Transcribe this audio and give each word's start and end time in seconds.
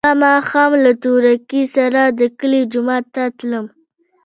سبا 0.03 0.13
ماښام 0.25 0.71
له 0.83 0.91
تورکي 1.03 1.63
سره 1.75 2.01
د 2.19 2.21
کلي 2.39 2.61
جومات 2.73 3.05
ته 3.15 3.23
تلم. 3.37 3.65